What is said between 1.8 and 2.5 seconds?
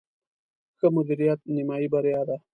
بریا ده